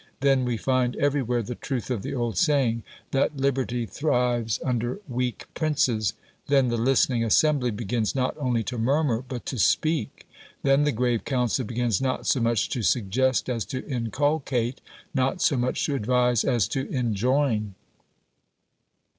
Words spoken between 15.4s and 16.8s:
much to advise as